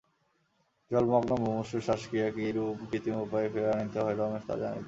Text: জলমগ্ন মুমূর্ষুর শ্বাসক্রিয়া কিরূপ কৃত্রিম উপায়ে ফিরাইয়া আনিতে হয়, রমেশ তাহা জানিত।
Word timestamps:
জলমগ্ন 0.91 1.31
মুমূর্ষুর 1.43 1.81
শ্বাসক্রিয়া 1.81 2.27
কিরূপ 2.35 2.77
কৃত্রিম 2.89 3.17
উপায়ে 3.25 3.47
ফিরাইয়া 3.53 3.75
আনিতে 3.75 3.99
হয়, 4.03 4.15
রমেশ 4.15 4.43
তাহা 4.47 4.59
জানিত। 4.61 4.79